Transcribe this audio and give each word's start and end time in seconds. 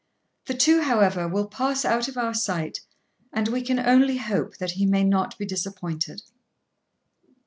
The 0.47 0.55
two, 0.55 0.81
however, 0.81 1.27
will 1.27 1.45
pass 1.47 1.85
out 1.85 2.07
of 2.07 2.17
our 2.17 2.33
sight, 2.33 2.79
and 3.31 3.47
we 3.47 3.61
can 3.61 3.77
only 3.77 4.17
hope 4.17 4.57
that 4.57 4.71
he 4.71 4.87
may 4.87 5.03
not 5.03 5.37
be 5.37 5.45
disappointed. 5.45 6.23